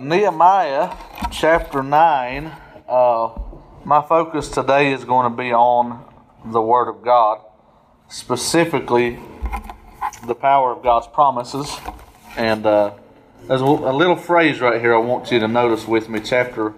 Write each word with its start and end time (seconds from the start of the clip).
Nehemiah 0.00 0.96
chapter 1.32 1.82
9. 1.82 2.52
Uh, 2.88 3.30
my 3.84 4.00
focus 4.00 4.48
today 4.48 4.92
is 4.92 5.02
going 5.02 5.28
to 5.28 5.36
be 5.36 5.52
on 5.52 6.04
the 6.44 6.62
Word 6.62 6.88
of 6.88 7.02
God, 7.02 7.40
specifically 8.06 9.18
the 10.24 10.36
power 10.36 10.70
of 10.70 10.84
God's 10.84 11.08
promises. 11.08 11.76
And 12.36 12.64
uh, 12.64 12.92
there's 13.48 13.60
a 13.60 13.66
little 13.66 14.14
phrase 14.14 14.60
right 14.60 14.80
here 14.80 14.94
I 14.94 14.98
want 14.98 15.32
you 15.32 15.40
to 15.40 15.48
notice 15.48 15.88
with 15.88 16.08
me, 16.08 16.20
chapter 16.20 16.74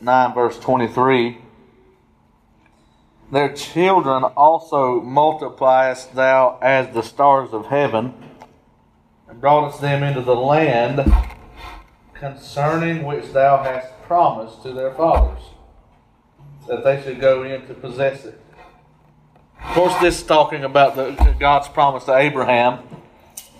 9, 0.00 0.32
verse 0.32 0.56
23. 0.60 1.38
Their 3.32 3.52
children 3.54 4.22
also 4.22 5.00
multipliest 5.00 6.14
thou 6.14 6.60
as 6.62 6.94
the 6.94 7.02
stars 7.02 7.52
of 7.52 7.66
heaven, 7.66 8.14
and 9.26 9.40
broughtest 9.40 9.80
them 9.80 10.04
into 10.04 10.20
the 10.20 10.36
land 10.36 11.00
concerning 12.22 13.02
which 13.02 13.32
thou 13.32 13.60
hast 13.64 14.00
promised 14.02 14.62
to 14.62 14.72
their 14.72 14.94
fathers, 14.94 15.42
that 16.68 16.84
they 16.84 17.02
should 17.02 17.20
go 17.20 17.42
in 17.42 17.66
to 17.66 17.74
possess 17.74 18.24
it. 18.24 18.40
Of 19.60 19.74
course, 19.74 20.00
this 20.00 20.20
is 20.20 20.22
talking 20.22 20.62
about 20.62 20.94
the, 20.94 21.34
God's 21.40 21.66
promise 21.66 22.04
to 22.04 22.16
Abraham 22.16 22.78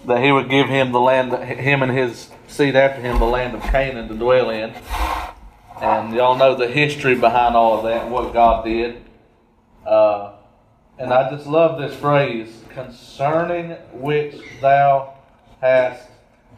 that 0.06 0.22
he 0.22 0.30
would 0.30 0.48
give 0.48 0.68
him 0.68 0.92
the 0.92 1.00
land, 1.00 1.32
him 1.42 1.82
and 1.82 1.90
his 1.90 2.30
seed 2.46 2.76
after 2.76 3.02
him, 3.02 3.18
the 3.18 3.24
land 3.24 3.56
of 3.56 3.62
Canaan 3.62 4.06
to 4.06 4.14
dwell 4.14 4.50
in. 4.50 4.72
And 5.80 6.14
y'all 6.14 6.36
know 6.36 6.54
the 6.54 6.68
history 6.68 7.16
behind 7.16 7.56
all 7.56 7.78
of 7.78 7.82
that 7.82 8.08
what 8.08 8.32
God 8.32 8.64
did. 8.64 9.02
Uh, 9.84 10.34
and 11.00 11.12
I 11.12 11.28
just 11.30 11.48
love 11.48 11.80
this 11.80 11.96
phrase, 11.96 12.62
concerning 12.68 13.70
which 13.92 14.36
thou 14.60 15.14
hast 15.60 16.08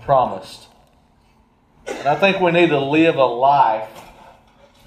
promised. 0.02 0.66
And 1.86 2.08
I 2.08 2.14
think 2.16 2.40
we 2.40 2.50
need 2.52 2.70
to 2.70 2.80
live 2.80 3.16
a 3.16 3.24
life 3.24 3.88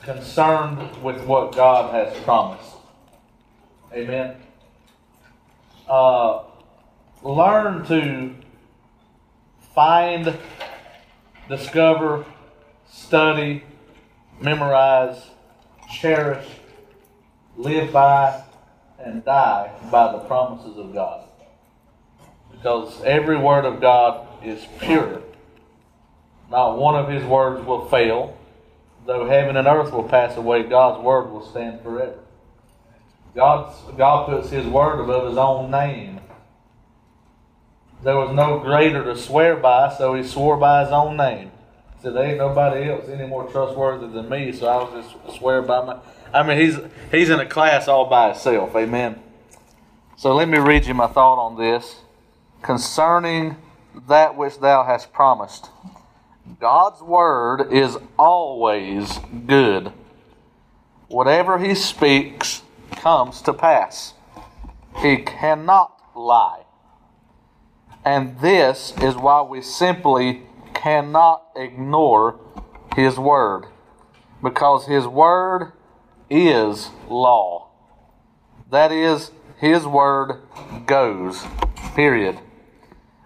concerned 0.03 1.03
with 1.03 1.23
what 1.25 1.55
God 1.55 1.94
has 1.94 2.17
promised. 2.23 2.72
Amen. 3.94 4.35
Uh, 5.88 6.44
learn 7.23 7.85
to 7.88 8.33
find, 9.75 10.38
discover, 11.49 12.25
study, 12.89 13.63
memorize, 14.41 15.22
cherish, 15.91 16.47
live 17.55 17.91
by, 17.91 18.44
and 19.00 19.23
die 19.23 19.72
by 19.91 20.11
the 20.11 20.19
promises 20.19 20.77
of 20.77 20.94
God. 20.94 21.27
Because 22.52 23.03
every 23.03 23.38
word 23.38 23.66
of 23.66 23.79
God 23.79 24.27
is 24.44 24.66
pure 24.79 25.22
not 26.50 26.78
one 26.78 26.95
of 26.95 27.09
his 27.09 27.23
words 27.23 27.66
will 27.66 27.86
fail. 27.88 28.38
Though 29.06 29.26
heaven 29.26 29.56
and 29.56 29.67
earth 29.67 29.92
will 29.92 30.03
pass 30.03 30.36
away, 30.36 30.64
God's 30.64 31.02
word 31.02 31.31
will 31.31 31.45
stand 31.45 31.81
forever. 31.81 32.20
God's, 33.34 33.78
God 33.98 34.28
puts 34.28 34.50
his 34.50 34.66
word 34.66 35.00
above 35.00 35.30
his 35.30 35.38
own 35.38 35.72
name. 35.72 36.20
There 38.03 38.18
was 38.18 38.34
no 38.34 38.59
greater 38.59 39.03
to 39.03 39.18
swear 39.18 39.56
by, 39.56 39.94
so 39.95 40.14
he 40.14 40.23
swore 40.23 40.58
by 40.58 40.84
his 40.84 40.92
own 40.92 41.18
name. 41.18 41.52
He 41.95 42.03
said, 42.03 42.14
There 42.14 42.25
ain't 42.25 42.38
nobody 42.38 42.90
else 42.90 43.08
any 43.09 43.28
more 43.28 43.50
trustworthy 43.50 44.08
than 44.08 44.30
me, 44.30 44.52
so 44.52 44.68
I'll 44.68 44.92
just 44.92 45.38
swear 45.38 45.62
by 45.62 45.84
my. 45.84 45.98
I 46.34 46.44
mean, 46.44 46.59
he's, 46.59 46.78
he's 47.12 47.30
in 47.30 47.40
a 47.40 47.45
class 47.45 47.88
all 47.88 48.06
by 48.06 48.31
himself. 48.31 48.75
Amen. 48.75 49.22
So 50.16 50.34
let 50.36 50.50
me 50.50 50.58
read 50.58 50.86
you 50.86 50.94
my 50.94 51.08
thought 51.08 51.40
on 51.40 51.58
this 51.58 51.98
concerning 52.62 53.56
that 54.08 54.36
which 54.36 54.59
thou 54.59 54.84
hast 54.84 55.14
promised. 55.14 55.70
God's 56.59 57.02
word 57.02 57.72
is 57.72 57.98
always 58.17 59.20
good. 59.45 59.92
Whatever 61.08 61.59
he 61.59 61.76
speaks 61.76 62.64
comes 62.92 63.42
to 63.44 63.53
pass. 63.53 64.14
He 64.98 65.18
cannot 65.18 65.94
lie. 66.16 66.63
And 68.03 68.40
this 68.40 68.94
is 69.02 69.16
why 69.16 69.41
we 69.41 69.62
simply 69.62 70.44
cannot 70.74 71.44
ignore 71.56 72.40
his 72.96 73.19
word. 73.19 73.66
Because 74.41 74.88
his 74.88 75.06
word 75.06 75.74
is 76.30 76.90
law. 77.09 77.69
That 78.72 78.91
is, 78.91 79.31
his 79.59 79.86
word 79.86 80.41
goes. 80.86 81.46
Period. 81.96 82.40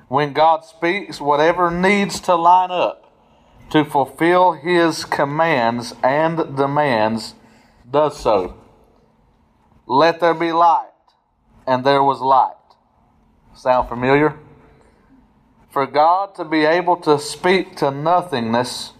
When 0.07 0.33
God 0.33 0.65
speaks, 0.65 1.21
whatever 1.21 1.71
needs 1.71 2.19
to 2.21 2.35
line 2.35 2.71
up 2.71 3.00
to 3.71 3.85
fulfill 3.85 4.51
his 4.51 5.05
commands 5.05 5.95
and 6.03 6.55
demands 6.55 7.35
does 7.89 8.19
so. 8.19 8.57
Let 9.87 10.19
there 10.19 10.33
be 10.33 10.51
light, 10.51 10.87
and 11.65 11.83
there 11.83 12.03
was 12.03 12.21
light. 12.21 12.55
Sound 13.55 13.89
familiar? 13.89 14.37
For 15.69 15.85
God 15.85 16.35
to 16.35 16.45
be 16.45 16.65
able 16.65 16.97
to 16.97 17.17
speak 17.17 17.77
to 17.77 17.91
nothingness 17.91 18.93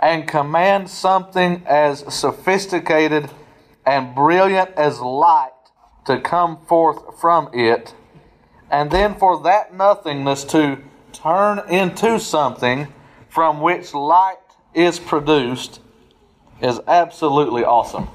and 0.00 0.26
command 0.26 0.90
something 0.90 1.62
as 1.64 2.00
sophisticated 2.12 3.30
and 3.86 4.14
brilliant 4.14 4.70
as 4.76 5.00
light 5.00 5.50
to 6.06 6.20
come 6.20 6.56
forth 6.66 7.20
from 7.20 7.48
it, 7.52 7.94
and 8.68 8.90
then 8.90 9.14
for 9.14 9.40
that 9.44 9.72
nothingness 9.72 10.42
to 10.44 10.78
turn 11.12 11.60
into 11.68 12.18
something 12.18 12.92
from 13.32 13.62
which 13.62 13.94
light 13.94 14.36
is 14.74 14.98
produced 14.98 15.80
is 16.60 16.78
absolutely 16.86 17.64
awesome. 17.64 18.06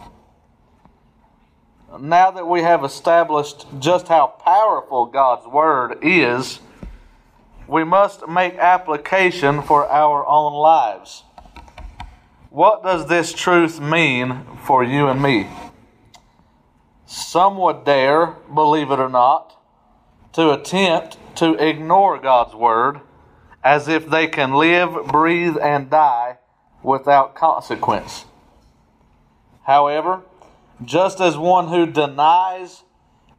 Now 1.99 2.29
that 2.29 2.47
we 2.47 2.61
have 2.61 2.83
established 2.83 3.65
just 3.79 4.09
how 4.09 4.27
powerful 4.27 5.07
God's 5.07 5.47
Word 5.47 5.97
is, 6.03 6.59
we 7.67 7.83
must 7.83 8.27
make 8.27 8.57
application 8.59 9.63
for 9.63 9.89
our 9.89 10.23
own 10.27 10.53
lives. 10.53 11.23
What 12.51 12.83
does 12.83 13.07
this 13.07 13.33
truth 13.33 13.79
mean 13.79 14.43
for 14.65 14.83
you 14.83 15.07
and 15.07 15.19
me? 15.19 15.47
Some 17.07 17.57
would 17.57 17.85
dare, 17.85 18.35
believe 18.53 18.91
it 18.91 18.99
or 18.99 19.09
not, 19.09 19.59
to 20.33 20.51
attempt 20.51 21.17
to 21.37 21.55
ignore 21.55 22.19
God's 22.19 22.53
Word 22.53 23.01
as 23.63 23.87
if 23.87 24.09
they 24.09 24.27
can 24.27 24.53
live, 24.53 25.07
breathe, 25.07 25.57
and 25.61 25.89
die 25.89 26.37
without 26.83 27.35
consequence. 27.35 28.25
However, 29.63 30.21
just 30.83 31.19
as 31.19 31.37
one 31.37 31.67
who 31.67 31.85
denies 31.85 32.83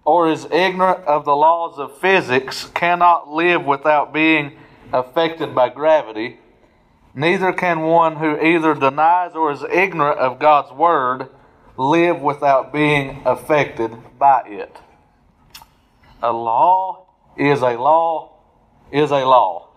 or 0.04 0.30
is 0.30 0.46
ignorant 0.50 1.04
of 1.06 1.24
the 1.24 1.36
laws 1.36 1.78
of 1.78 1.98
physics 1.98 2.66
cannot 2.74 3.28
live 3.28 3.64
without 3.64 4.12
being 4.12 4.58
affected 4.92 5.54
by 5.54 5.68
gravity, 5.68 6.38
neither 7.14 7.52
can 7.52 7.80
one 7.80 8.16
who 8.16 8.40
either 8.40 8.74
denies 8.74 9.32
or 9.34 9.52
is 9.52 9.62
ignorant 9.64 10.18
of 10.18 10.38
God's 10.38 10.72
Word 10.72 11.28
live 11.76 12.20
without 12.20 12.72
being 12.72 13.22
affected 13.24 13.92
by 14.18 14.42
it. 14.46 14.76
A 16.22 16.32
law 16.32 17.06
is 17.36 17.62
a 17.62 17.76
law 17.78 18.32
is 18.90 19.10
a 19.10 19.24
law. 19.24 19.67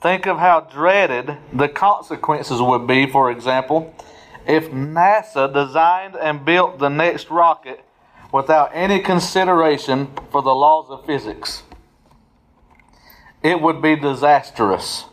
Think 0.00 0.26
of 0.26 0.38
how 0.38 0.60
dreaded 0.60 1.36
the 1.52 1.68
consequences 1.68 2.62
would 2.62 2.86
be, 2.86 3.06
for 3.06 3.30
example, 3.30 3.94
if 4.46 4.70
NASA 4.70 5.52
designed 5.52 6.16
and 6.16 6.42
built 6.42 6.78
the 6.78 6.88
next 6.88 7.28
rocket 7.30 7.84
without 8.32 8.70
any 8.72 9.00
consideration 9.00 10.10
for 10.30 10.40
the 10.40 10.54
laws 10.54 10.86
of 10.88 11.04
physics. 11.04 11.64
It 13.42 13.60
would 13.60 13.82
be 13.82 13.94
disastrous. 13.94 15.04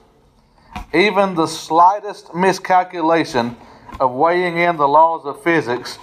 Even 0.93 1.35
the 1.35 1.47
slightest 1.47 2.33
miscalculation 2.33 3.57
of 3.99 4.13
weighing 4.13 4.57
in 4.57 4.77
the 4.77 4.87
laws 4.87 5.25
of 5.25 5.43
physics 5.43 5.99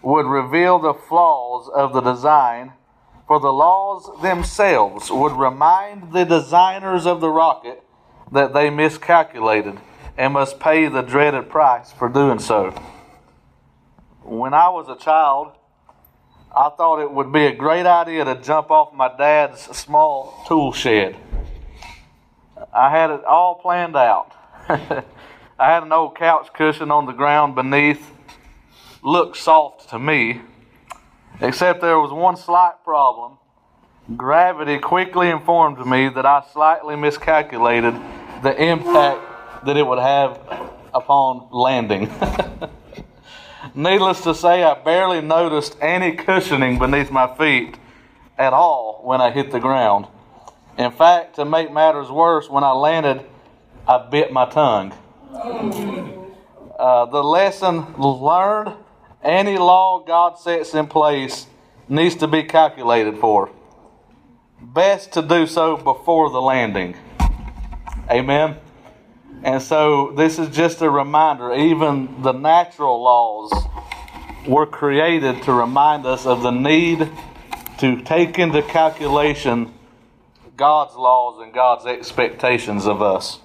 would 0.00 0.24
reveal 0.24 0.78
the 0.78 0.94
flaws 0.94 1.68
of 1.74 1.92
the 1.92 2.00
design, 2.00 2.72
for 3.26 3.40
the 3.40 3.52
laws 3.52 4.08
themselves 4.22 5.10
would 5.10 5.32
remind 5.32 6.14
the 6.14 6.24
designers 6.24 7.04
of 7.04 7.20
the 7.20 7.28
rocket 7.28 7.82
that 8.32 8.52
they 8.52 8.70
miscalculated 8.70 9.78
and 10.16 10.32
must 10.32 10.58
pay 10.58 10.88
the 10.88 11.02
dreaded 11.02 11.48
price 11.48 11.92
for 11.92 12.08
doing 12.08 12.38
so. 12.38 12.70
When 14.22 14.54
I 14.54 14.68
was 14.70 14.88
a 14.88 14.96
child, 14.96 15.52
I 16.54 16.70
thought 16.70 17.00
it 17.02 17.10
would 17.10 17.32
be 17.32 17.46
a 17.46 17.54
great 17.54 17.86
idea 17.86 18.24
to 18.24 18.34
jump 18.36 18.70
off 18.70 18.92
my 18.94 19.14
dad's 19.16 19.60
small 19.76 20.44
tool 20.48 20.72
shed. 20.72 21.16
I 22.72 22.90
had 22.90 23.10
it 23.10 23.24
all 23.24 23.56
planned 23.56 23.96
out. 23.96 24.32
I 24.68 25.70
had 25.72 25.82
an 25.82 25.92
old 25.92 26.16
couch 26.16 26.48
cushion 26.54 26.90
on 26.90 27.06
the 27.06 27.12
ground 27.12 27.54
beneath. 27.54 28.10
Looked 29.02 29.36
soft 29.36 29.90
to 29.90 29.98
me, 29.98 30.40
except 31.40 31.80
there 31.80 31.98
was 31.98 32.10
one 32.10 32.36
slight 32.36 32.82
problem. 32.84 33.38
Gravity 34.14 34.78
quickly 34.78 35.30
informed 35.30 35.84
me 35.84 36.08
that 36.08 36.24
I 36.24 36.44
slightly 36.52 36.94
miscalculated 36.94 37.92
the 38.40 38.54
impact 38.62 39.66
that 39.66 39.76
it 39.76 39.84
would 39.84 39.98
have 39.98 40.38
upon 40.94 41.48
landing. 41.50 42.08
Needless 43.74 44.20
to 44.20 44.32
say, 44.32 44.62
I 44.62 44.74
barely 44.74 45.20
noticed 45.20 45.76
any 45.80 46.12
cushioning 46.12 46.78
beneath 46.78 47.10
my 47.10 47.34
feet 47.36 47.78
at 48.38 48.52
all 48.52 49.00
when 49.02 49.20
I 49.20 49.32
hit 49.32 49.50
the 49.50 49.58
ground. 49.58 50.06
In 50.78 50.92
fact, 50.92 51.34
to 51.36 51.44
make 51.44 51.72
matters 51.72 52.08
worse, 52.08 52.48
when 52.48 52.62
I 52.62 52.70
landed, 52.70 53.26
I 53.88 54.06
bit 54.08 54.32
my 54.32 54.48
tongue. 54.48 54.92
Uh, 56.78 57.06
the 57.06 57.24
lesson 57.24 57.92
learned, 57.94 58.72
any 59.24 59.58
law 59.58 60.04
God 60.06 60.38
sets 60.38 60.74
in 60.74 60.86
place 60.86 61.48
needs 61.88 62.14
to 62.16 62.28
be 62.28 62.44
calculated 62.44 63.18
for. 63.18 63.50
Best 64.74 65.12
to 65.12 65.22
do 65.22 65.46
so 65.46 65.76
before 65.76 66.28
the 66.30 66.40
landing. 66.40 66.96
Amen. 68.10 68.56
And 69.42 69.62
so 69.62 70.12
this 70.16 70.38
is 70.38 70.54
just 70.54 70.82
a 70.82 70.90
reminder, 70.90 71.54
even 71.54 72.22
the 72.22 72.32
natural 72.32 73.00
laws 73.00 73.52
were 74.46 74.66
created 74.66 75.42
to 75.44 75.52
remind 75.52 76.04
us 76.04 76.26
of 76.26 76.42
the 76.42 76.50
need 76.50 77.08
to 77.78 78.02
take 78.02 78.38
into 78.38 78.60
calculation 78.62 79.72
God's 80.56 80.96
laws 80.96 81.40
and 81.42 81.52
God's 81.52 81.86
expectations 81.86 82.86
of 82.86 83.00
us. 83.00 83.38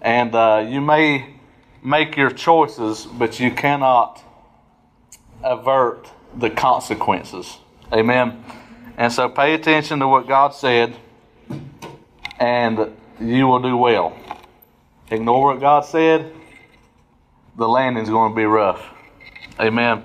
And 0.00 0.34
uh, 0.34 0.66
you 0.68 0.80
may 0.80 1.34
make 1.82 2.16
your 2.16 2.30
choices, 2.30 3.04
but 3.04 3.38
you 3.38 3.50
cannot 3.50 4.22
avert 5.44 6.08
the 6.34 6.48
consequences. 6.48 7.58
Amen. 7.92 8.44
And 8.98 9.12
so 9.12 9.28
pay 9.28 9.54
attention 9.54 10.00
to 10.00 10.08
what 10.08 10.26
God 10.26 10.54
said, 10.54 10.96
and 12.40 12.92
you 13.20 13.46
will 13.46 13.62
do 13.62 13.76
well. 13.76 14.18
Ignore 15.08 15.54
what 15.54 15.60
God 15.60 15.84
said, 15.84 16.32
the 17.56 17.68
landing's 17.68 18.10
going 18.10 18.32
to 18.32 18.36
be 18.36 18.44
rough. 18.44 18.84
Amen. 19.60 20.02